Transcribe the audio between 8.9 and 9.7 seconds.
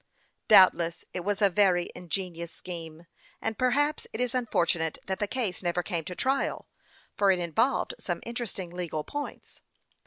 points.